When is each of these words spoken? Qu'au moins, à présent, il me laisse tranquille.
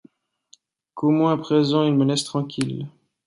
Qu'au 0.95 1.11
moins, 1.11 1.33
à 1.33 1.37
présent, 1.37 1.83
il 1.83 1.93
me 1.93 2.05
laisse 2.05 2.23
tranquille. 2.23 2.87